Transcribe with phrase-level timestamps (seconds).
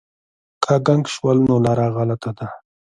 [0.63, 2.47] که ګنګس شول نو لاره غلطه ده.